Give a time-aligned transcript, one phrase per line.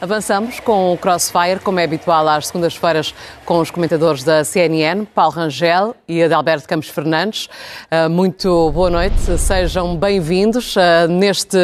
[0.00, 5.32] Avançamos com o Crossfire, como é habitual às segundas-feiras, com os comentadores da CNN, Paulo
[5.32, 7.48] Rangel e Adalberto Campos Fernandes.
[7.90, 11.58] Ah, muito boa noite, sejam bem-vindos ah, neste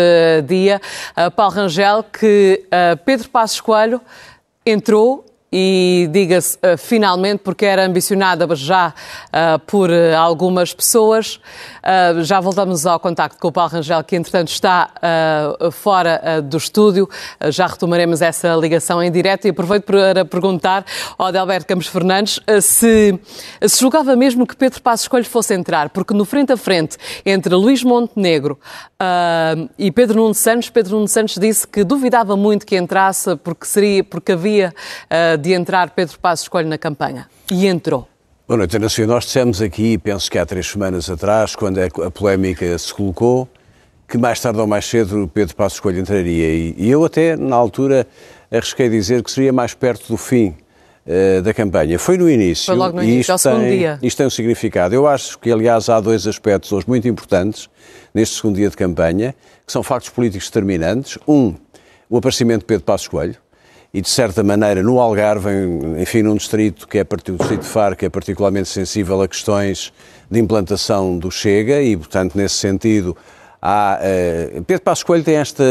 [0.47, 0.81] dia.
[1.15, 2.65] Ah, Paulo Rangel, que
[3.05, 4.01] Pedro Passos Coelho
[4.65, 11.39] entrou e diga-se uh, finalmente, porque era ambicionada já uh, por uh, algumas pessoas.
[12.23, 14.91] já voltamos ao contacto com o Paulo Rangel, que entretanto está
[15.73, 17.09] fora do estúdio.
[17.51, 20.85] já retomaremos essa ligação em direto e aproveito para perguntar
[21.19, 23.19] ao Adelberto Campos Fernandes se,
[23.67, 26.97] se julgava mesmo que Pedro Passos Coelho fosse entrar, porque no frente a frente
[27.27, 28.59] entre Luís Montenegro
[29.77, 34.05] e Pedro Nuno Santos, Pedro Nuno Santos disse que duvidava muito que entrasse porque, seria,
[34.05, 34.73] porque havia
[35.43, 37.27] de entrar Pedro Passos Coelho na campanha.
[37.51, 38.09] E entrou.
[38.47, 38.87] Boa noite, Ana.
[39.07, 43.49] Nós dissemos aqui, penso que há três semanas atrás, quando a polémica se colocou,
[44.09, 46.75] que mais tarde ou mais cedo Pedro Passos Coelho entraria.
[46.77, 48.07] E eu até, na altura,
[48.51, 50.55] arrisquei dizer que seria mais perto do fim
[51.07, 51.99] uh, da campanha.
[51.99, 52.67] Foi no início.
[52.67, 53.99] Foi logo no início, ao segundo dia.
[54.01, 54.95] Isto tem um significado.
[54.95, 57.69] Eu acho que, aliás, há dois aspectos hoje muito importantes
[58.15, 59.35] neste segundo dia de campanha,
[59.67, 61.19] que são factos políticos determinantes.
[61.27, 61.55] Um,
[62.09, 63.37] o aparecimento de Pedro Passos Coelho,
[63.95, 65.51] e, de certa maneira, no Algarve,
[66.01, 69.93] enfim, num distrito que é o distrito de Faro, que é particularmente sensível a questões
[70.31, 73.15] de implantação do Chega e, portanto, nesse sentido,
[73.61, 74.01] há...
[74.01, 75.65] Uh, Pedro Passos Coelho tem esta,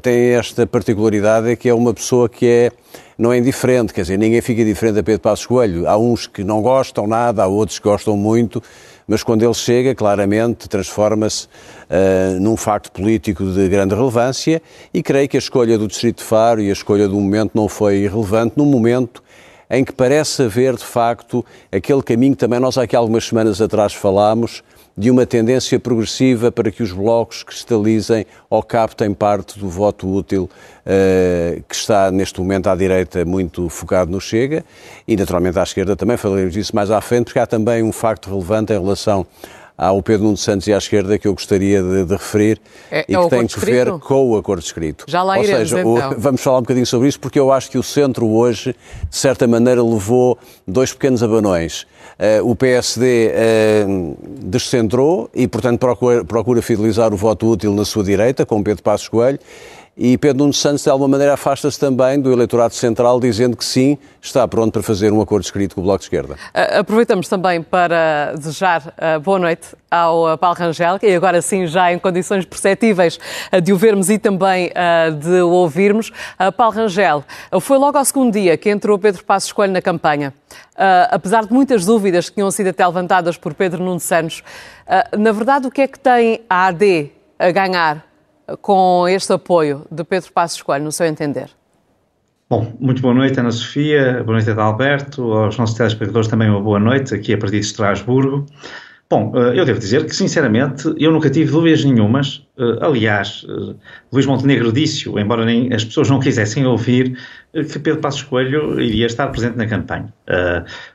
[0.00, 2.72] tem esta particularidade, que é uma pessoa que é
[3.18, 5.88] não é indiferente, quer dizer, ninguém fica diferente a Pedro Passos Coelho.
[5.88, 8.62] Há uns que não gostam nada, há outros que gostam muito,
[9.06, 14.60] mas quando ele chega, claramente, transforma-se uh, num facto político de grande relevância
[14.92, 17.68] e creio que a escolha do Distrito de Faro e a escolha do momento não
[17.68, 19.22] foi irrelevante, num momento
[19.70, 23.92] em que parece haver, de facto, aquele caminho que também nós aqui algumas semanas atrás
[23.92, 24.62] falámos,
[24.96, 30.48] de uma tendência progressiva para que os blocos cristalizem ou captem parte do voto útil
[30.86, 34.64] uh, que está neste momento à direita muito focado no Chega.
[35.06, 38.30] E naturalmente à esquerda também, falaremos disso mais à frente, porque há também um facto
[38.30, 39.26] relevante em relação
[39.76, 42.60] ao Pedro Nuno Santos e à esquerda que eu gostaria de, de referir
[42.90, 45.04] é, e é que tem que ver com o acordo escrito.
[45.06, 46.12] Já lá Ou iremos, seja, então.
[46.12, 48.74] o, vamos falar um bocadinho sobre isso porque eu acho que o centro hoje,
[49.08, 51.86] de certa maneira, levou dois pequenos abanões.
[52.18, 58.02] Uh, o PSD uh, descentrou e, portanto, procura, procura fidelizar o voto útil na sua
[58.02, 59.38] direita, com Pedro Passos Coelho,
[59.96, 63.96] e Pedro Nuno Santos, de alguma maneira, afasta-se também do eleitorado central, dizendo que sim,
[64.20, 66.36] está pronto para fazer um acordo escrito com o Bloco de Esquerda.
[66.78, 72.44] Aproveitamos também para desejar boa noite ao Paulo Rangel, e agora sim já em condições
[72.44, 73.18] perceptíveis
[73.62, 74.70] de o vermos e também
[75.18, 76.12] de o ouvirmos.
[76.56, 77.24] Paulo Rangel,
[77.60, 80.34] foi logo ao segundo dia que entrou Pedro Passos Coelho na campanha.
[81.10, 84.42] apesar de muitas dúvidas que tinham sido até levantadas por Pedro Nuno Santos,
[85.16, 88.04] na verdade, o que é que tem a AD a ganhar
[88.60, 91.50] com este apoio de Pedro Passos Coelho, no seu entender?
[92.48, 96.78] Bom, muito boa noite, Ana Sofia, boa noite, Adalberto, aos nossos telespectadores também uma boa
[96.78, 98.46] noite, aqui a partir de Estrasburgo.
[99.08, 102.44] Bom, eh, eu devo dizer que, sinceramente, eu nunca tive dúvidas nenhumas.
[102.58, 103.74] Eh, aliás, eh,
[104.12, 107.16] Luís Montenegro disse-o, embora nem as pessoas não quisessem ouvir,
[107.52, 110.12] que Pedro Passos Coelho iria estar presente na campanha.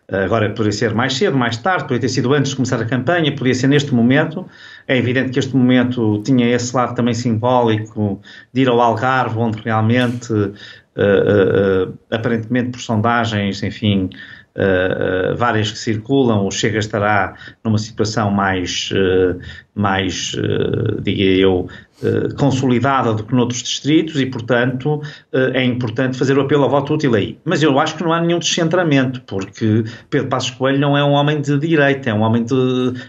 [0.08, 3.32] Agora, poderia ser mais cedo, mais tarde, poderia ter sido antes de começar a campanha,
[3.32, 4.46] poderia ser neste momento.
[4.88, 8.22] É evidente que este momento tinha esse lado também simbólico
[8.54, 10.32] de ir ao Algarve, onde realmente,
[12.12, 14.12] aparentemente por sondagens, enfim,
[14.56, 19.40] uh, várias que circulam, o Chega estará numa situação mais, uh,
[19.76, 21.68] mais uh, diga eu,
[22.36, 27.14] consolidada do que noutros distritos e, portanto, é importante fazer o apelo ao voto útil
[27.14, 27.38] aí.
[27.46, 31.12] Mas eu acho que não há nenhum descentramento, porque Pedro Passos Coelho não é um
[31.12, 32.56] homem de direita, é um homem, de,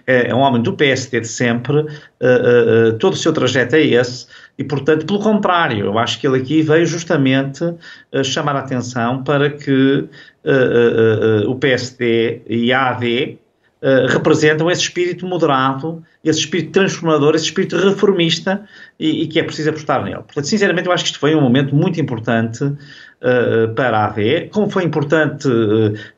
[0.06, 1.86] é, é um homem do PSD de sempre,
[3.00, 4.26] todo o seu trajeto é esse,
[4.58, 9.22] e, portanto, pelo contrário, eu acho que ele aqui veio justamente uh, chamar a atenção
[9.22, 10.04] para que
[10.44, 13.38] uh, uh, o PSD e a AD
[14.10, 18.64] representam esse espírito moderado, esse espírito transformador, esse espírito reformista
[18.96, 20.18] e, e, que é preciso apostar nele.
[20.18, 22.60] Portanto, sinceramente, eu acho que isto foi um momento muito importante
[23.74, 25.48] para a AD, como foi importante,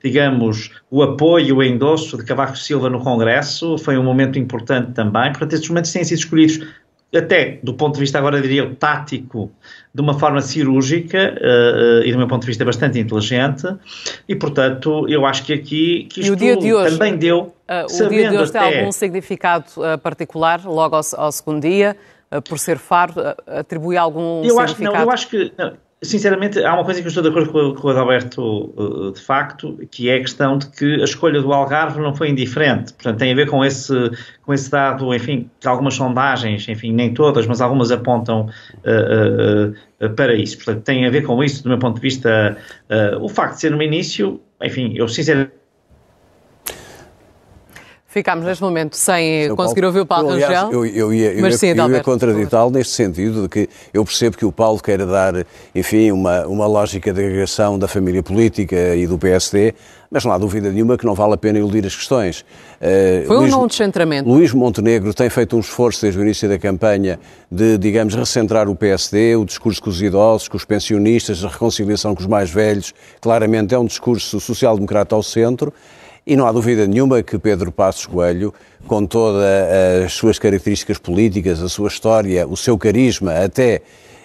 [0.02, 5.30] digamos, o apoio, o endosso de Cavaco Silva no Congresso, foi um momento importante também.
[5.30, 6.60] Portanto, estes momentos têm sido escolhidos
[7.16, 9.50] até do ponto de vista agora diria tático,
[9.94, 13.66] de uma forma cirúrgica uh, uh, e do meu ponto de vista bastante inteligente
[14.28, 18.30] e portanto eu acho que aqui que isto de hoje, também deu uh, o dia
[18.30, 18.68] de hoje até...
[18.68, 19.66] tem algum significado
[20.02, 21.96] particular logo ao, ao segundo dia
[22.48, 23.14] por ser faro
[23.46, 24.64] atribui algum eu significado?
[24.64, 25.72] Acho, não, eu acho que não,
[26.04, 29.78] sinceramente, há uma coisa que eu estou de acordo com, com o Adalberto, de facto,
[29.90, 32.92] que é a questão de que a escolha do Algarve não foi indiferente.
[32.92, 33.92] Portanto, tem a ver com esse,
[34.42, 38.48] com esse dado, enfim, que algumas sondagens, enfim, nem todas, mas algumas apontam
[38.84, 40.56] uh, uh, para isso.
[40.56, 42.56] Portanto, tem a ver com isso, do meu ponto de vista,
[43.20, 45.63] o facto de ser no início, enfim, eu sinceramente
[48.14, 50.70] Ficámos neste momento sem conseguir Paulo, ouvir o Paulo eu, Rangel.
[50.70, 54.36] Eu, eu, ia, eu, mas sim, eu ia contraditá-lo neste sentido de que eu percebo
[54.36, 55.34] que o Paulo queira dar,
[55.74, 59.74] enfim, uma, uma lógica de agregação da família política e do PSD,
[60.08, 62.42] mas não há dúvida nenhuma que não vale a pena iludir as questões.
[62.80, 64.28] Uh, Foi Luís, um não descentramento.
[64.28, 67.18] Luís Montenegro tem feito um esforço desde o início da campanha
[67.50, 72.14] de, digamos, recentrar o PSD, o discurso com os idosos, com os pensionistas, a reconciliação
[72.14, 72.94] com os mais velhos.
[73.20, 75.72] Claramente é um discurso social-democrata ao centro.
[76.26, 78.54] E não há dúvida nenhuma que Pedro Passos Coelho,
[78.86, 79.44] com todas
[80.04, 83.82] as suas características políticas, a sua história, o seu carisma até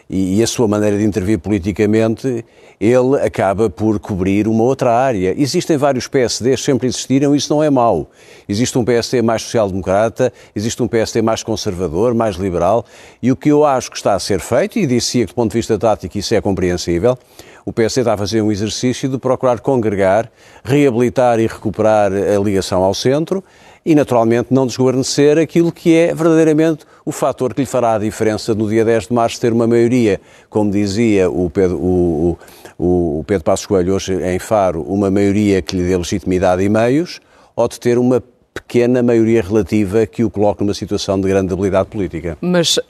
[0.09, 2.43] e, a sua maneira de intervir politicamente,
[2.81, 5.35] ele acaba por cobrir uma outra área.
[5.37, 8.09] Existem vários PSDs, sempre existiram, isso não é mau.
[8.47, 12.83] Existe um PSD mais social-democrata, existe um PSD mais conservador, mais liberal,
[13.21, 15.51] e o que eu acho que está a ser feito, e disse que do ponto
[15.51, 17.15] de vista tático isso é compreensível,
[17.63, 20.31] o PSD está a fazer um exercício de procurar congregar,
[20.63, 23.43] reabilitar e recuperar a ligação ao centro
[23.85, 28.53] e, naturalmente, não desguarnecer aquilo que é verdadeiramente o fator que lhe fará a diferença
[28.53, 32.37] no dia 10 de março ter uma maioria, como dizia o Pedro, o,
[32.77, 36.69] o, o Pedro Passos Coelho hoje em Faro, uma maioria que lhe dê legitimidade e
[36.69, 37.19] meios,
[37.55, 38.21] ou de ter uma
[38.53, 42.37] pequena maioria relativa que o coloque numa situação de grande habilidade política.
[42.41, 42.81] Mas uh,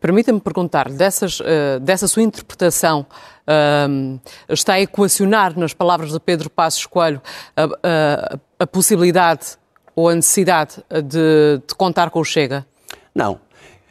[0.00, 3.04] permita-me perguntar, dessas, uh, dessa sua interpretação,
[3.46, 7.20] uh, está a equacionar nas palavras de Pedro Passos Coelho
[7.56, 9.59] a, a possibilidade
[10.00, 12.66] ou a necessidade de, de contar com o Chega?
[13.14, 13.38] Não.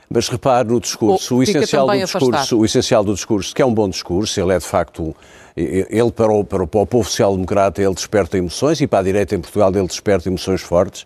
[0.09, 3.73] Mas repare no discurso, o essencial do discurso, o essencial do discurso, que é um
[3.73, 5.15] bom discurso, ele é de facto,
[5.55, 9.03] ele para o, para o, para o povo social-democrata ele desperta emoções e para a
[9.03, 11.05] direita em Portugal ele desperta emoções fortes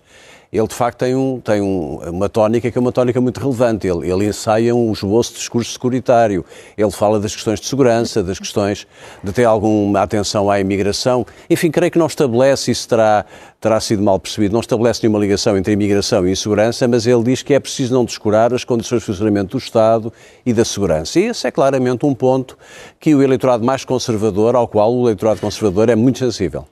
[0.54, 3.88] ele de facto tem, um, tem um, uma tónica que é uma tónica muito relevante.
[3.88, 6.46] Ele, ele ensaia um esboço de discurso securitário.
[6.78, 8.86] Ele fala das questões de segurança, das questões
[9.24, 11.26] de ter alguma atenção à imigração.
[11.50, 13.26] Enfim, creio que não estabelece, isso terá,
[13.60, 17.42] terá sido mal percebido, não estabelece nenhuma ligação entre imigração e insegurança, mas ele diz
[17.42, 20.14] que é preciso não descurar as condições de funcionamento do Estado
[20.46, 21.20] e da segurança.
[21.20, 22.56] E esse é claramente um ponto
[23.00, 26.68] que o eleitorado mais conservador, ao qual o eleitorado conservador é muito sensível.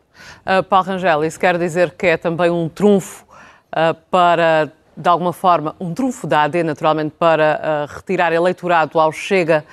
[0.46, 3.31] Uh, Paulo Rangel, isso quer dizer que é também um trunfo
[4.10, 9.64] para, de alguma forma, um trunfo da AD, naturalmente, para uh, retirar eleitorado ao Chega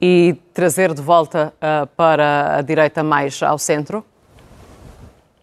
[0.00, 4.04] e trazer de volta uh, para a direita mais ao centro?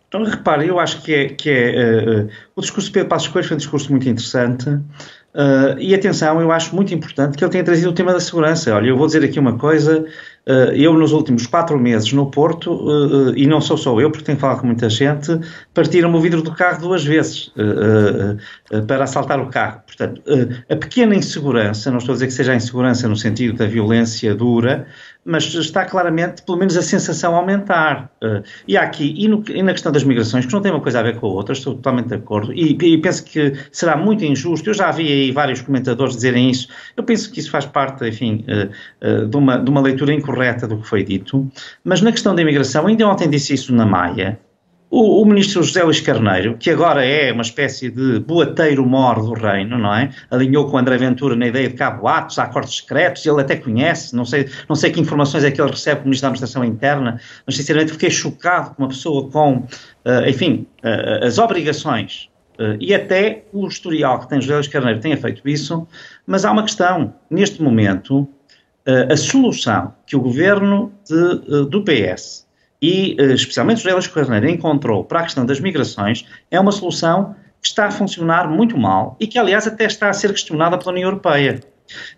[0.07, 3.56] Então, repare, eu acho que é, que é o discurso de Pedro Passos Coelho foi
[3.56, 4.67] um discurso muito interessante
[5.77, 8.73] e atenção, eu acho muito importante que ele tenha trazido o tema da segurança.
[8.73, 10.03] Olha, eu vou dizer aqui uma coisa,
[10.50, 14.25] eh, eu, nos últimos quatro meses no Porto, eh, e não sou só eu, porque
[14.25, 15.39] tenho falado com muita gente,
[15.79, 19.81] partiram-me o vidro do carro duas vezes eh, para assaltar o carro.
[19.87, 20.21] Portanto,
[20.69, 24.35] a pequena insegurança, não estou a dizer que seja a insegurança no sentido da violência
[24.35, 24.87] dura,
[25.23, 28.11] mas está claramente, pelo menos, a sensação a aumentar.
[28.67, 30.99] E há aqui, e, no, e, na questão das migrações, que não tem uma coisa
[30.99, 34.25] a ver com a outra, estou totalmente de acordo, e, e, penso que será muito
[34.25, 36.67] injusto, eu já vi aí vários comentadores dizerem isso,
[36.97, 38.43] eu penso que isso faz parte, enfim,
[39.29, 41.49] de, uma, de uma leitura incorreta do que foi dito,
[41.85, 44.39] mas na questão da imigração, ainda ontem disse isso na Maia,
[44.89, 49.77] o, o, ministro José Luís Carneiro, que agora é uma espécie de boateiro-mor do reino,
[49.77, 50.09] não é?
[50.31, 53.56] Alinhou com André Ventura na ideia de que há boatos, há acordos secretos, ele até
[53.56, 56.65] conhece, não sei, não sei que informações é que ele recebe do ministro da Administração
[56.65, 62.75] Interna, mas sinceramente fiquei chocado com uma pessoa com, uh, enfim, uh, as obrigações uh,
[62.80, 65.87] e até o historial que tem José Luís Carneiro tenha feito isso,
[66.25, 68.28] mas há uma questão, neste momento,
[69.11, 72.48] a solução que o governo de, do PS
[72.81, 77.36] e eh, especialmente José Luís Carneiro encontrou para a questão das migrações é uma solução
[77.62, 80.92] que está a funcionar muito mal e que, aliás, até está a ser questionada pela
[80.92, 81.59] União Europeia.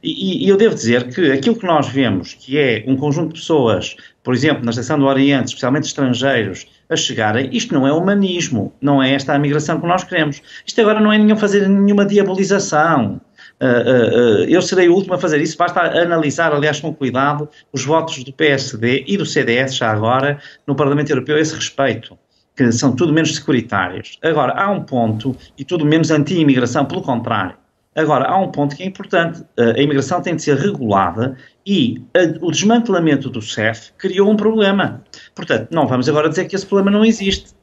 [0.04, 3.40] E, e, eu devo dizer que aquilo que nós vemos, que é um conjunto de
[3.40, 8.74] pessoas, por exemplo, na estação do Oriente, especialmente estrangeiros, a chegarem, isto não é humanismo,
[8.82, 10.42] não é esta a migração que nós queremos.
[10.66, 13.22] Isto agora não é nenhum fazer nenhuma diabolização.
[13.62, 17.48] Uh, uh, uh, eu serei o último a fazer isso, basta analisar, aliás, com cuidado,
[17.72, 22.18] os votos do PSD e do CDS, já agora, no Parlamento Europeu, a esse respeito,
[22.56, 24.18] que são tudo menos securitários.
[24.24, 27.56] Agora, há um ponto, e tudo menos anti-imigração, pelo contrário.
[27.96, 32.44] Agora, há um ponto que é importante: a imigração tem de ser regulada e a,
[32.44, 35.04] o desmantelamento do CEF criou um problema.
[35.36, 37.54] Portanto, não vamos agora dizer que esse problema não existe.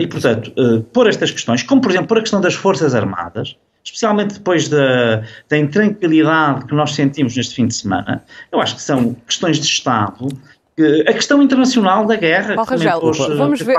[0.00, 0.52] e, portanto,
[0.92, 3.56] por estas questões, como por exemplo por a questão das Forças Armadas,
[3.88, 8.82] especialmente depois da, da intranquilidade que nós sentimos neste fim de semana, eu acho que
[8.82, 10.28] são questões de Estado
[11.06, 12.54] a questão internacional da guerra.
[12.54, 13.74] Paulo Rangel, pôs, vamos ver.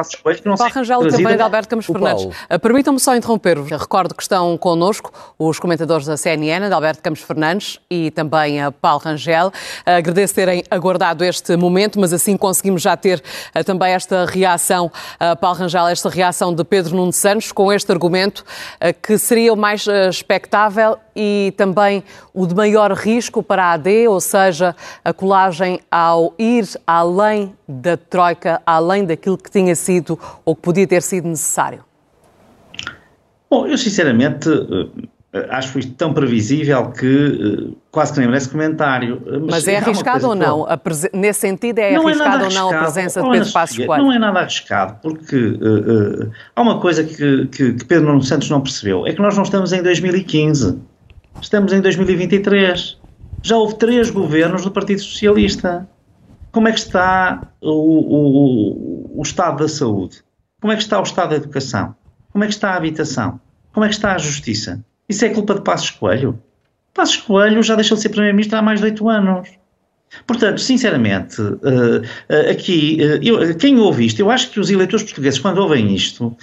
[0.58, 2.26] Paulo Rangel também de Alberto Campos Fernandes.
[2.26, 3.70] Uh, Permitam-me só interromper-vos.
[3.72, 8.72] Recordo que estão connosco os comentadores da CNN, de Alberto Campos Fernandes e também a
[8.72, 9.52] Paulo Rangel.
[9.86, 13.22] Agradeço terem aguardado este momento, mas assim conseguimos já ter
[13.56, 14.92] uh, também esta reação,
[15.40, 18.44] Paulo Rangel, esta reação de Pedro Nuno Santos com este argumento
[19.02, 22.04] que seria o mais expectável e também
[22.34, 27.96] o de maior risco para a AD, ou seja, a colagem ao ir além da
[27.96, 31.86] Troika, além daquilo que tinha sido ou que podia ter sido necessário?
[33.48, 34.50] Bom, eu sinceramente
[35.32, 39.22] eh, acho isto tão previsível que eh, quase que nem merece comentário.
[39.24, 40.66] Mas, Mas é arriscado ou não?
[41.14, 44.04] Nesse sentido, é não é arriscado é ou não a presença de Pedro Passos Coelho?
[44.04, 48.24] Não é nada arriscado, porque uh, uh, há uma coisa que, que, que Pedro Nuno
[48.24, 50.80] Santos não percebeu, é que nós não estamos em 2015.
[51.40, 52.98] Estamos em 2023.
[53.44, 55.88] Já houve três governos do Partido Socialista.
[56.52, 60.22] Como é que está o, o, o estado da saúde?
[60.60, 61.96] Como é que está o estado da educação?
[62.32, 63.40] Como é que está a habitação?
[63.72, 64.84] Como é que está a justiça?
[65.08, 66.40] Isso é culpa de Passos Coelho?
[66.94, 69.50] Passos Coelho já deixou de ser Primeiro-Ministro há mais de oito anos.
[70.26, 75.04] Portanto, sinceramente, uh, uh, aqui, uh, eu, quem ouve isto, eu acho que os eleitores
[75.04, 76.36] portugueses, quando ouvem isto,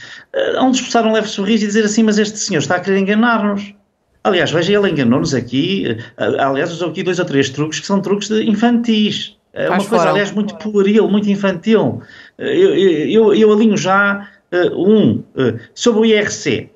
[0.57, 3.75] hão de um leve sorriso e dizer assim: Mas este senhor está a querer enganar-nos.
[4.23, 5.97] Aliás, veja, ele enganou-nos aqui.
[6.17, 9.36] Aliás, usou aqui dois ou três truques que são truques infantis.
[9.57, 12.03] É uma coisa, aliás, muito pueril, muito infantil.
[12.37, 16.71] Eu, eu, eu alinho já uh, um uh, sobre o IRC.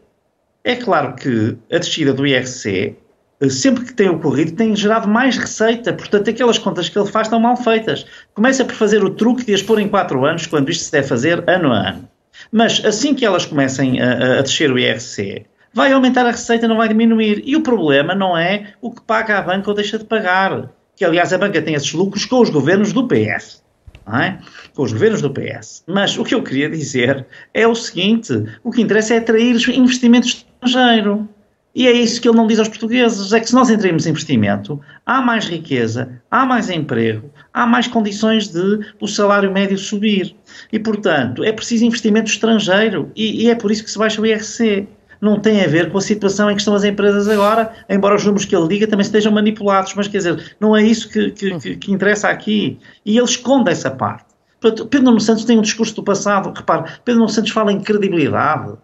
[0.64, 2.96] É claro que a descida do IRC,
[3.42, 5.92] uh, sempre que tem ocorrido, tem gerado mais receita.
[5.92, 8.06] Portanto, aquelas contas que ele faz estão mal feitas.
[8.32, 11.06] Começa por fazer o truque de as pôr em 4 anos, quando isto se deve
[11.06, 12.08] fazer ano a ano.
[12.50, 15.44] Mas assim que elas comecem a, a descer o IRC,
[15.74, 17.42] vai aumentar a receita, não vai diminuir.
[17.44, 20.70] E o problema não é o que paga a banca ou deixa de pagar.
[21.00, 23.62] Que, aliás, a banca tem esses lucros com os governos do PS.
[24.06, 24.36] É?
[24.74, 25.82] Com os governos do PS.
[25.86, 28.30] Mas o que eu queria dizer é o seguinte:
[28.62, 31.26] o que interessa é atrair investimento estrangeiro.
[31.74, 34.10] E é isso que ele não diz aos portugueses: é que se nós entrarmos em
[34.10, 40.36] investimento, há mais riqueza, há mais emprego, há mais condições de o salário médio subir.
[40.70, 43.10] E, portanto, é preciso investimento estrangeiro.
[43.16, 44.86] E, e é por isso que se baixa o IRC
[45.20, 48.24] não tem a ver com a situação em que estão as empresas agora, embora os
[48.24, 51.58] números que ele diga também estejam manipulados, mas quer dizer, não é isso que, que,
[51.58, 52.78] que, que interessa aqui.
[53.04, 54.24] E ele esconde essa parte.
[54.60, 57.80] Portanto, Pedro Nuno Santos tem um discurso do passado, repare, Pedro Nuno Santos fala em
[57.80, 58.74] credibilidade.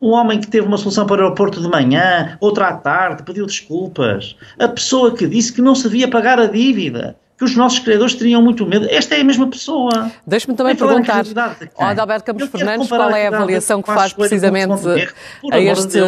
[0.00, 3.46] Um homem que teve uma solução para o aeroporto de manhã, outra à tarde, pediu
[3.46, 4.36] desculpas.
[4.58, 8.40] A pessoa que disse que não sabia pagar a dívida que os nossos criadores teriam
[8.40, 8.86] muito medo.
[8.88, 10.12] Esta é a mesma pessoa.
[10.24, 11.24] Deixe-me também perguntar
[11.76, 14.86] ao Adalberto Campos Fernandes qual é a avaliação que faz precisamente
[15.50, 15.98] a este,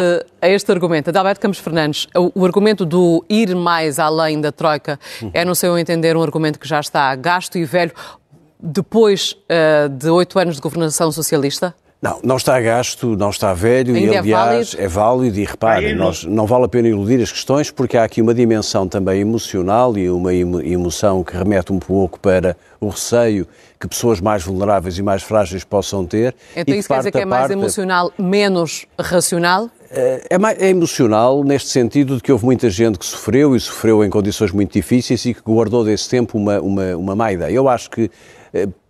[0.41, 1.09] a este argumento.
[1.09, 4.97] Adalberto Campos Fernandes, o, o, argumento do ir mais além da Troika
[5.33, 7.91] é, no seu entender, um argumento que já está gasto e velho
[8.57, 11.75] depois uh, de oito anos de governação socialista?
[12.05, 15.43] Não, não está gasto, não está velho Ainda e, aliás, é válido, é válido e
[15.43, 18.87] reparem, ah, nós, não vale a pena iludir as questões porque há aqui uma dimensão
[18.87, 23.47] também emocional e uma emoção que remete um pouco para o receio
[23.79, 26.35] que pessoas mais vulneráveis e mais frágeis possam ter.
[26.55, 29.67] Então isso quer dizer que é mais parte, emocional, menos racional?
[29.89, 34.03] É, é, é, emocional neste sentido de que houve muita gente que sofreu e sofreu
[34.03, 37.51] em condições muito difíceis e que guardou desse tempo uma, uma, uma má ideia.
[37.51, 38.09] Eu acho que eh,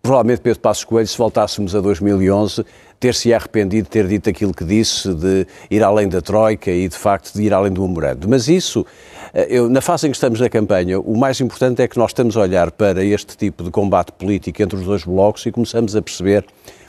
[0.01, 2.63] provavelmente Pedro Passos Coelho, se voltássemos a 2011,
[2.99, 6.95] ter-se arrependido de ter dito aquilo que disse, de ir além da Troika e, de
[6.95, 8.27] facto, de ir além do memorando.
[8.29, 8.85] Mas isso,
[9.33, 12.11] eh, eu, na fase em que estamos na campanha, o mais importante é que nós
[12.11, 15.95] estamos a olhar para este tipo de combate político entre os dois blocos e começamos
[15.95, 16.45] a perceber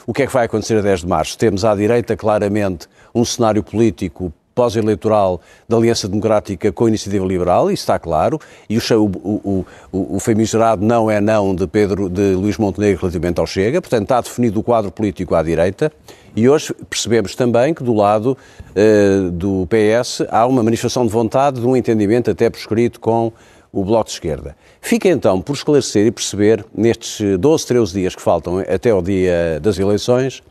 [0.07, 1.37] o que é que vai acontecer a 10 de março.
[1.37, 7.71] Temos à direita, claramente, um cenário político pós-eleitoral da Aliança Democrática com a Iniciativa Liberal,
[7.71, 8.81] isso está claro, e o,
[9.23, 13.83] o, o, o famigerado não é não de Pedro de Luís Montenegro relativamente ao Chega,
[13.83, 15.93] portanto está definido o quadro político à direita,
[16.35, 18.37] e hoje percebemos também que do lado
[18.71, 23.31] uh, do PS há uma manifestação de vontade de um entendimento até prescrito com
[23.71, 24.57] o Bloco de Esquerda.
[24.81, 29.61] Fica então por esclarecer e perceber, nestes 12, 13 dias que faltam até ao dia
[29.61, 30.43] das eleições,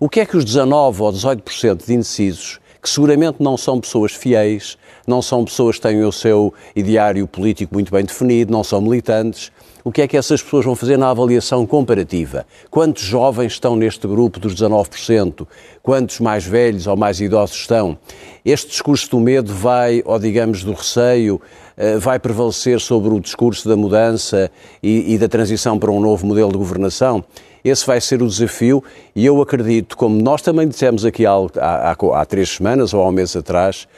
[0.00, 4.12] o que é que os 19 ou 18% de indecisos que seguramente não são pessoas
[4.12, 4.76] fiéis,
[5.06, 9.50] não são pessoas que têm o seu ideário político muito bem definido, não são militantes.
[9.82, 12.46] O que é que essas pessoas vão fazer na avaliação comparativa?
[12.70, 15.46] Quantos jovens estão neste grupo dos 19%?
[15.82, 17.96] Quantos mais velhos ou mais idosos estão?
[18.44, 21.40] Este discurso do medo vai, ou digamos do receio,
[21.78, 24.50] eh, vai prevalecer sobre o discurso da mudança
[24.82, 27.24] e, e da transição para um novo modelo de governação?
[27.64, 28.84] Esse vai ser o desafio
[29.16, 33.08] e eu acredito, como nós também dissemos aqui há, há, há três semanas ou há
[33.08, 33.88] um mês atrás,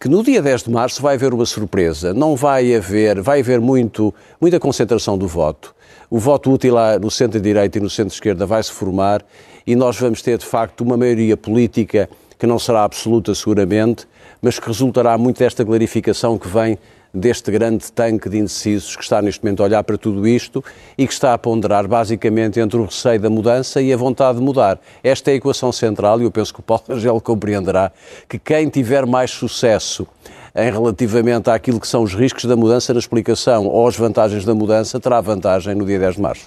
[0.00, 2.14] que no dia 10 de março vai haver uma surpresa.
[2.14, 5.74] Não vai haver, vai haver muito, muita concentração do voto.
[6.08, 9.22] o voto útil no centro-direita e no centro-esquerda vai se formar
[9.66, 12.08] e nós vamos ter, de facto, uma maioria política
[12.38, 14.08] que não será absoluta, seguramente,
[14.40, 16.78] mas que resultará muito desta clarificação que vem
[17.12, 20.64] deste grande tanque de indecisos que está neste momento a olhar para tudo isto
[20.96, 24.44] e que está a ponderar basicamente entre o receio da mudança e a vontade de
[24.44, 24.78] mudar.
[25.02, 27.92] Esta é a equação central e eu penso que o Paulo Rangel compreenderá
[28.28, 30.06] que quem tiver mais sucesso
[30.54, 34.54] em relativamente àquilo que são os riscos da mudança na explicação ou as vantagens da
[34.54, 36.46] mudança, terá vantagem no dia 10 de março.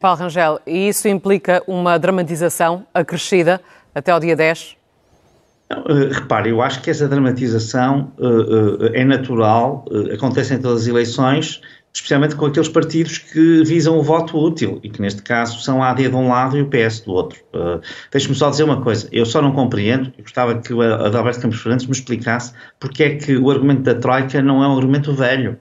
[0.00, 3.60] Paulo Rangel, e isso implica uma dramatização acrescida
[3.94, 4.76] até ao dia 10?
[5.68, 10.86] Uh, repare, eu acho que essa dramatização uh, uh, é natural, acontece em todas as
[10.86, 11.60] eleições,
[11.92, 15.90] especialmente com aqueles partidos que visam o voto útil e que neste caso são a
[15.90, 17.40] AD de um lado e o PS do outro.
[18.12, 21.58] Deixe-me só dizer uma coisa, eu só não compreendo, eu gostava que o Adalberto Campos
[21.58, 25.58] Fernandes me explicasse porque é que o argumento da Troika não é um argumento velho.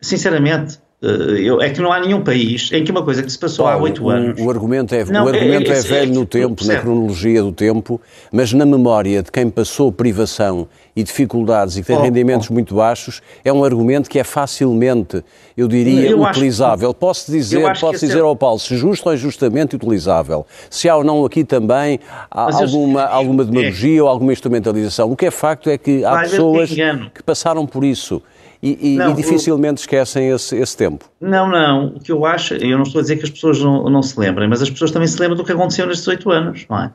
[0.00, 3.38] Sinceramente, eh, eu, é que não há nenhum país em que uma coisa que se
[3.38, 4.40] passou há oito anos.
[4.40, 7.42] O argumento é, não, o argumento é, é, é velho é, no tempo, na cronologia
[7.42, 8.00] do tempo,
[8.32, 12.54] mas na memória de quem passou privação e dificuldades e que tem oh, rendimentos oh.
[12.54, 15.22] muito baixos, é um argumento que é facilmente,
[15.56, 16.94] eu diria, eu utilizável.
[16.94, 20.46] Que, posso dizer, posso dizer ao Paulo, se justo ou injustamente utilizável.
[20.70, 25.10] Se há ou não aqui também alguma, eu, alguma demagogia ou alguma instrumentalização.
[25.10, 28.22] O que é facto é que há pessoas que passaram por isso
[28.64, 29.82] e, e, não, e dificilmente o...
[29.82, 31.04] esquecem esse, esse, tempo.
[31.20, 31.88] Não, não.
[31.88, 34.18] O que eu acho, eu não estou a dizer que as pessoas não, não se
[34.18, 36.90] lembrem, mas as pessoas também se lembram do que aconteceu nestes oito anos, não é?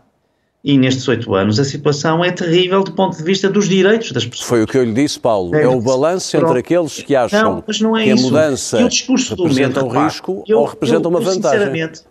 [0.63, 4.25] E nestes oito anos a situação é terrível do ponto de vista dos direitos das
[4.25, 4.49] pessoas.
[4.49, 5.55] Foi o que eu lhe disse, Paulo.
[5.55, 8.25] É, é o balanço entre aqueles que acham não, é que isso.
[8.25, 11.59] a mudança representa um risco eu, ou representa eu, uma vantagem.
[11.59, 12.01] Sinceramente,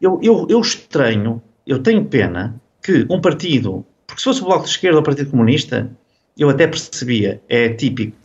[0.00, 4.64] eu, eu, eu estranho, eu tenho pena que um partido, porque se fosse o Bloco
[4.64, 5.90] de Esquerda ou o Partido Comunista,
[6.38, 8.19] eu até percebia, é típico,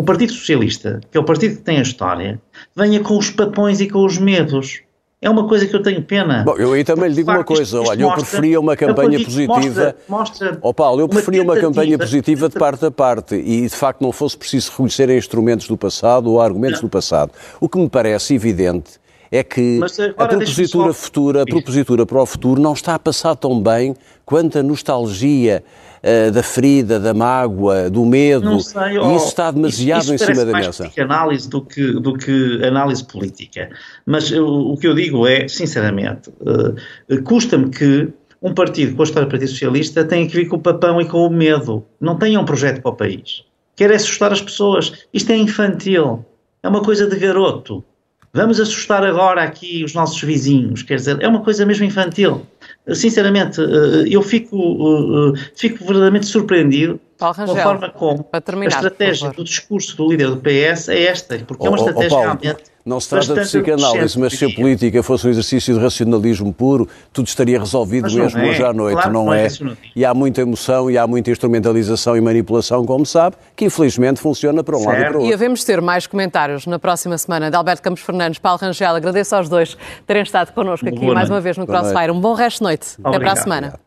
[0.00, 2.40] o Partido Socialista, que é o partido que tem a história,
[2.74, 4.80] venha com os papões e com os medos.
[5.20, 6.42] É uma coisa que eu tenho pena.
[6.42, 9.22] Bom, eu aí também lhe digo uma coisa, isto, isto olha, eu preferia uma campanha
[9.22, 9.58] positiva.
[9.58, 13.60] Mostra, mostra oh, Paulo, eu preferia uma, uma campanha positiva de parte a parte e
[13.60, 16.88] de facto não fosse preciso reconhecer instrumentos do passado ou argumentos não.
[16.88, 17.32] do passado.
[17.60, 18.92] O que me parece evidente
[19.30, 19.80] é que
[20.16, 23.94] a propositura futura, a propositura para o futuro não está a passar tão bem
[24.24, 25.62] quanto a nostalgia
[26.02, 28.60] uh, da ferida, da mágoa, do medo.
[28.60, 30.84] Sei, oh, e isso está demasiado isso, isso em cima da mesa.
[30.84, 33.70] Mais análise do que, do que análise política.
[34.04, 38.08] Mas eu, o que eu digo é, sinceramente, uh, custa-me que
[38.42, 41.04] um partido com a história do Partido Socialista tenha que vir com o papão e
[41.04, 41.84] com o medo.
[42.00, 43.44] Não tenha um projeto para o país.
[43.76, 44.92] Quer assustar as pessoas.
[45.12, 46.24] Isto é infantil.
[46.62, 47.84] É uma coisa de garoto
[48.32, 52.46] vamos assustar agora aqui os nossos vizinhos, quer dizer, é uma coisa mesmo infantil.
[52.92, 58.72] Sinceramente, eh, eu fico, eh, fico verdadeiramente surpreendido Paulo Rangel, com a forma como terminar,
[58.72, 62.16] a estratégia do discurso do líder do PS é esta, porque oh, é uma estratégia
[62.16, 65.74] oh, Paulo, realmente não se trata de psicanálise, mas se a política fosse um exercício
[65.74, 68.48] de racionalismo puro, tudo estaria resolvido mas mesmo é.
[68.48, 69.46] hoje à noite, claro não, não é?
[69.46, 69.50] é
[69.94, 74.64] e há muita emoção e há muita instrumentalização e manipulação, como sabe, que infelizmente funciona
[74.64, 74.92] para um certo.
[74.92, 75.30] lado e para o outro.
[75.30, 78.96] E havemos ter mais comentários na próxima semana de Alberto Campos Fernandes, Paulo Rangel.
[78.96, 82.10] Agradeço aos dois terem estado connosco aqui mais uma vez no Crossfire.
[82.10, 82.94] Um bom resto noite.
[82.98, 83.14] Obrigado.
[83.16, 83.80] Até para a semana.